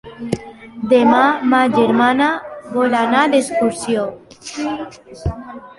[0.93, 1.19] Demà
[1.51, 2.31] ma germana
[2.79, 4.11] vol anar d'excursió.